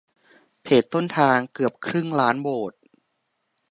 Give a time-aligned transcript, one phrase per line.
[0.61, 2.73] เพจต้นทาง เกือบครึ่งล้านโหวต